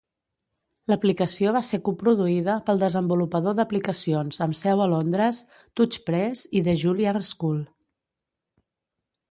[0.91, 5.43] L'aplicació va ser coproduïda pel desenvolupador d'aplicacions amb seu a Londres
[5.81, 7.63] Touchpress i The Juilliard School.